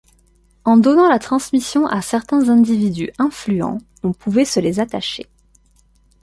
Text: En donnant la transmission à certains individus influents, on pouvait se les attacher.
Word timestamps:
En 0.65 0.77
donnant 0.77 1.07
la 1.07 1.19
transmission 1.19 1.85
à 1.85 2.01
certains 2.01 2.49
individus 2.49 3.11
influents, 3.19 3.77
on 4.01 4.13
pouvait 4.13 4.45
se 4.45 4.59
les 4.59 4.79
attacher. 4.79 5.27